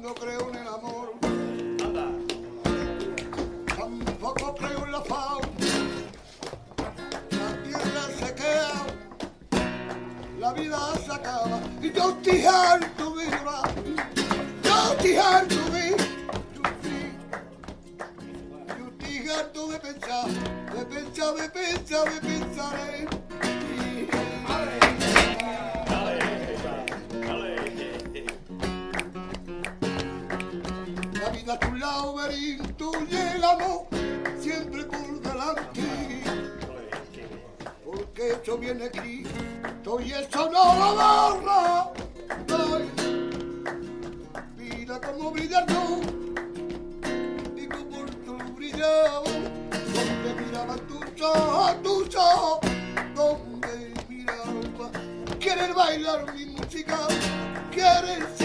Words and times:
No 0.00 0.14
creo 0.14 0.50
en 0.50 0.56
el 0.56 0.66
amor. 0.66 1.12
Tampoco 3.76 4.54
creo 4.56 4.84
en 4.84 4.92
la 4.92 5.00
fauna. 5.02 5.46
La 7.30 7.62
tierra 7.62 8.02
se 8.18 8.34
queda. 8.34 8.86
La 10.40 10.52
vida 10.52 10.78
se 11.04 11.12
acaba. 11.12 11.60
Y 11.80 11.92
yo 11.92 12.10
estoy 12.10 12.44
harto 12.44 13.14
de 13.14 13.24
llorar. 13.26 13.70
Yo 14.64 14.92
estoy 14.92 15.16
harto 15.16 15.70
de. 15.70 15.96
Yo 18.78 18.86
estoy 18.88 19.28
harto 19.28 19.68
de 19.68 19.78
pensar. 19.78 20.28
De 20.28 20.84
pensar, 20.86 21.34
de 21.34 21.48
pensar, 21.50 22.14
de 22.14 22.20
pensar 22.20 22.90
en 22.94 23.08
ti. 23.08 23.25
Y 33.10 33.16
el 33.16 33.44
amor, 33.44 33.86
siempre 34.40 34.84
por 34.84 35.20
delante. 35.20 36.22
Porque 37.84 38.30
esto 38.32 38.58
viene 38.58 38.90
Cristo 38.90 40.00
y 40.00 40.12
eso 40.12 40.50
no 40.50 40.74
lo 40.74 40.94
borra. 40.94 41.92
Ay, 42.48 42.90
Mira 44.56 45.00
cómo 45.00 45.30
brilla 45.30 45.64
tú, 45.66 46.02
como 47.70 47.88
por 47.90 48.10
tu 48.10 48.36
brillaba, 48.54 49.22
donde 49.24 50.42
miraban 50.44 50.80
tus 50.86 51.22
ojos, 51.22 51.82
tus 51.82 52.16
ojos, 52.16 52.60
donde 53.14 53.94
miraba. 54.08 54.90
Quieres 55.40 55.74
bailar 55.74 56.34
mi 56.34 56.46
música, 56.46 56.98
quieres 57.70 58.35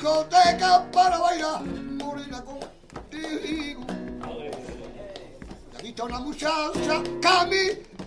discoteca 0.00 0.90
para 0.90 1.18
bailar 1.18 1.62
morena 1.62 2.42
contigo. 2.42 3.82
Ya 5.72 5.82
visto 5.82 6.04
una 6.06 6.20
muchacha 6.20 7.02
que 7.20 7.28
a 7.28 7.44
mí 7.44 7.66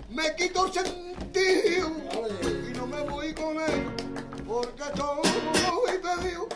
me 0.10 0.36
quito 0.36 0.74
sentido. 0.74 1.92
Y 2.68 2.74
no 2.76 2.88
me 2.88 3.02
voy 3.04 3.34
con 3.36 3.62
él 3.62 3.92
porque 4.48 4.84
estoy 4.84 5.98
pedido. 6.02 6.48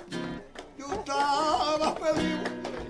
Yo 0.75 0.88
estaba 0.91 1.95
pedido 1.95 2.44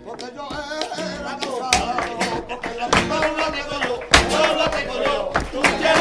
porque 0.05 0.25
yo 0.33 0.47
era 0.49 1.37
casado. 1.37 2.47
Porque 2.47 2.69
la 2.75 2.87
la 2.87 3.51
tengo 3.51 3.77
yo, 3.83 3.99
no 4.29 4.55
la 4.55 4.71
tengo 4.71 5.03
yo. 5.03 5.31
Tú 5.51 5.61
tienes 5.61 5.96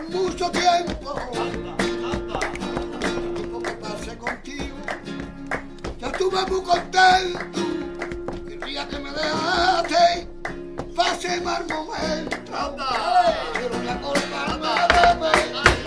por 0.00 0.10
mucho 0.10 0.50
tiempo. 0.50 1.14
Tiempo 3.34 3.62
que 3.62 3.70
pasé 3.72 4.16
contigo, 4.16 4.76
yo 5.98 6.06
estuve 6.06 6.46
muy 6.46 6.62
contento. 6.62 7.60
El 8.48 8.60
día 8.60 8.88
que 8.88 8.98
me 8.98 9.10
dejaste, 9.10 10.28
pasé 10.94 11.40
mal 11.40 11.66
momento. 11.66 12.36
Quiero 13.52 13.78
recordarme 13.80 14.68
de 14.94 15.14
mí, 15.14 15.52
la 15.52 15.79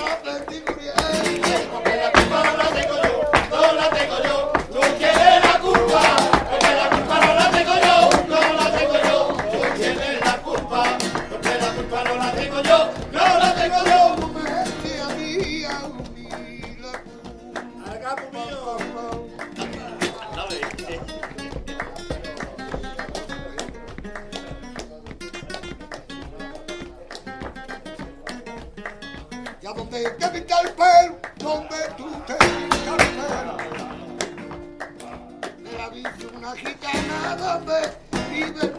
never 37.35 37.95
be 38.11 38.37
even 38.37 38.72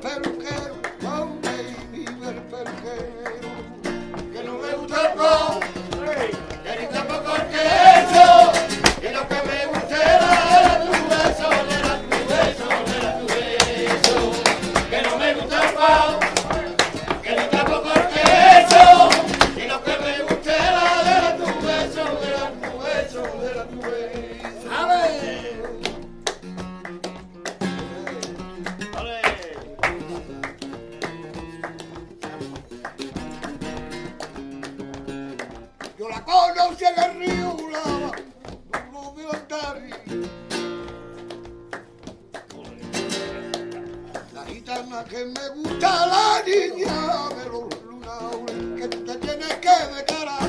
Gitana 44.95 45.05
que 45.05 45.25
me 45.25 45.49
gusta, 45.49 46.07
la 46.07 46.43
niña 46.47 47.29
de 47.35 47.45
los 47.51 47.69
lunares, 47.85 48.81
que 48.81 48.89
te 48.89 49.17
tienes 49.17 49.55
que 49.55 49.77
declarar, 49.97 50.49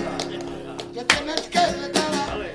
te 0.93 1.03
tienes 1.03 1.41
que 1.41 1.59
declarar. 1.59 2.51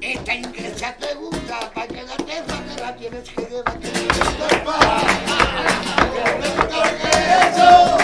Esta 0.00 0.34
inglesa 0.34 0.96
te 0.98 1.14
gusta, 1.14 1.70
para 1.72 1.86
que 1.86 2.02
la 2.02 2.16
te 2.16 2.42
la 2.80 2.96
tienes 2.96 3.30
que 3.30 3.42
llevar, 3.42 3.78
que 3.78 3.88
te 3.90 4.56
pan. 4.64 5.06
Que 7.02 7.58
no 7.58 7.96
me 7.98 8.03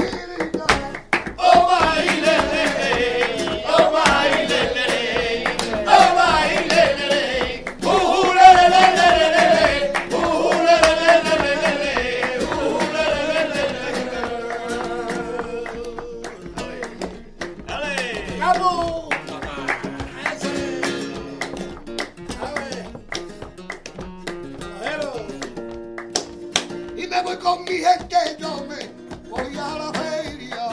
voy 27.21 27.37
con 27.37 27.63
mi 27.63 27.77
gente, 27.77 28.15
yo 28.39 28.65
me 28.67 28.89
voy 29.29 29.57
a 29.57 29.77
la 29.77 29.91
feria. 29.93 30.69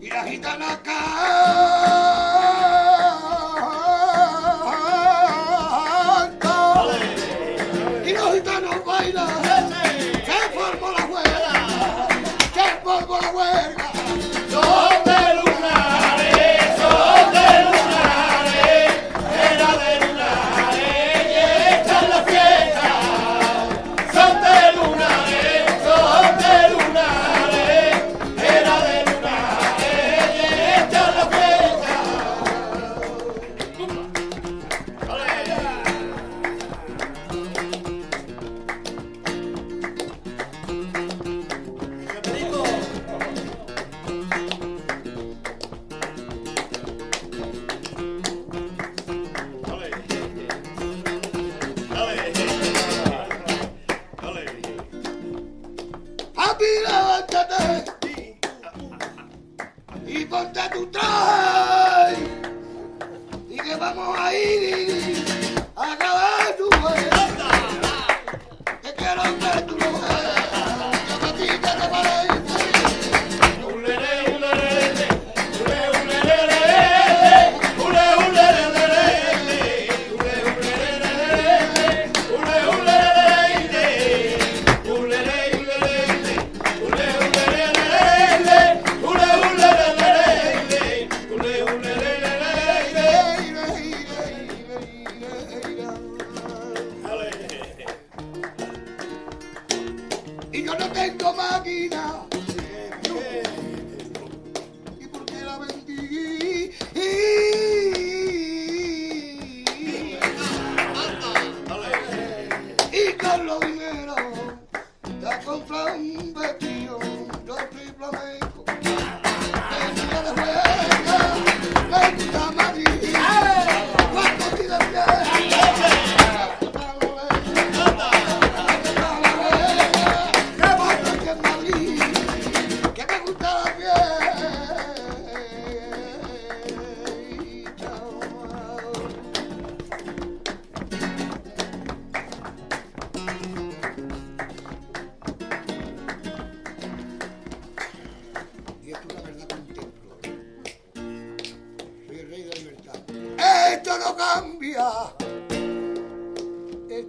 Y 0.00 0.08
la 0.08 0.24
gitana 0.24 0.80
canta. 0.82 1.43
Y 60.06 60.24
ponte 60.24 60.60
tu 60.72 60.86
traje. 60.86 62.16
Y 63.50 63.56
que 63.56 63.76
vamos 63.76 64.18
a 64.18 64.34
ir 64.34 65.03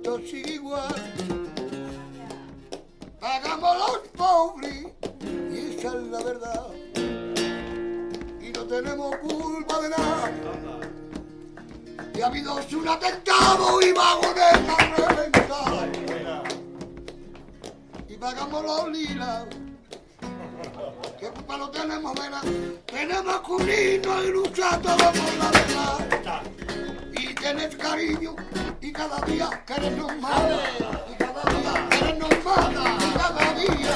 Esto 0.06 0.20
sigue 0.20 0.54
igual. 0.54 0.94
Pagamos 3.20 3.76
los 3.76 3.98
pobres 4.10 4.86
y 5.52 5.58
esa 5.58 5.88
es 5.88 6.04
la 6.12 6.24
verdad. 6.24 6.68
Y 8.40 8.52
no 8.52 8.66
tenemos 8.66 9.16
culpa 9.16 9.82
de 9.82 9.90
nada. 9.90 10.32
Y 12.14 12.22
ha 12.22 12.28
habido 12.28 12.54
un 12.54 12.88
atentado 12.88 13.82
y 13.82 13.94
vagones 13.94 14.54
han 14.78 14.96
reventado. 14.96 15.88
Y 18.08 18.16
pagamos 18.16 18.64
los 18.64 18.90
lilas. 18.90 19.46
¿Qué 21.20 21.30
culpa 21.30 21.58
no 21.58 21.72
tenemos, 21.72 22.14
verdad? 22.14 22.44
Tenemos 22.86 23.42
que 23.66 23.96
y 23.96 24.32
luchar 24.32 24.80
todos 24.84 25.02
por 25.02 25.34
la 25.40 25.50
verdad. 25.50 26.75
Tienes 27.46 27.76
cariño 27.76 28.36
y 28.82 28.92
cada 28.92 29.22
día 29.22 29.48
querernos 29.68 30.18
más. 30.18 30.42
Y 31.08 31.14
cada 31.14 31.44
día 31.44 31.90
querernos 31.92 32.44
más. 32.44 32.72
Y 32.72 33.14
cada 33.20 33.54
día 33.54 33.94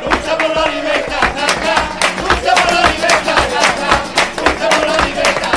Lucha 0.00 0.38
por 0.38 0.56
la 0.56 0.66
libertad, 0.66 1.28
lucha 2.22 2.54
por 2.54 2.72
la 2.72 2.80
libertad, 2.90 3.42
lucha 4.38 4.68
por 4.70 4.86
la 4.86 4.96
libertad, 5.08 5.47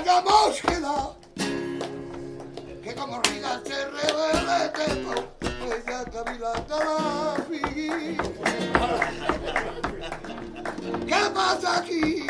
hagamos 0.00 0.60
quedar 0.62 1.10
que 2.82 2.94
como 2.94 3.20
riga 3.22 3.60
se 3.66 3.84
revele 3.90 4.68
tempo, 4.80 5.12
ella 5.42 6.04
cavilata 6.10 6.76
la 6.84 7.36
¿Qué 11.06 11.30
pasa 11.34 11.78
aquí? 11.78 12.26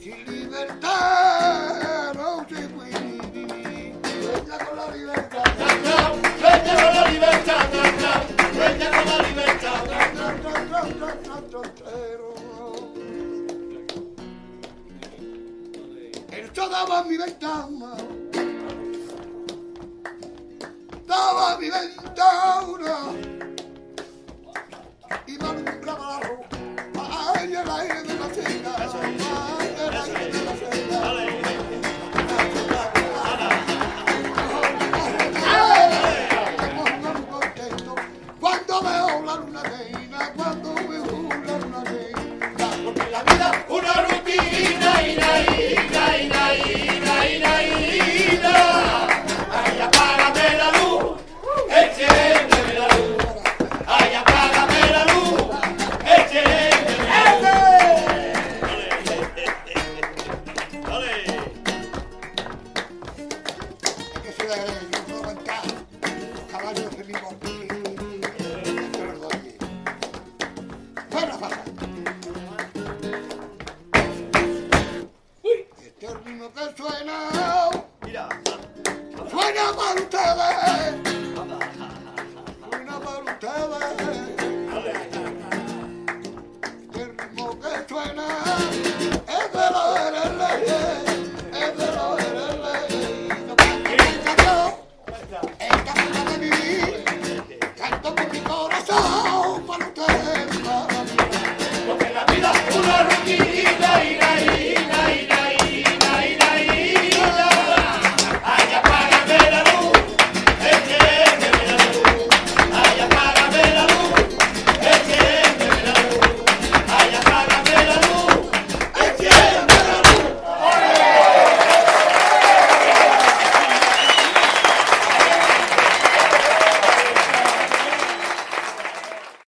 Sin 0.00 0.24
libertad 0.26 2.14
no 2.14 2.46
se 2.48 2.68
puede 2.68 3.00
vivir. 3.32 3.96
Venga 4.02 4.58
con 4.64 4.76
la 4.76 4.86
libertad. 4.96 5.44
Venga 5.58 6.74
con 6.84 6.94
la 6.94 7.08
libertad. 7.10 7.67
down 17.30 17.77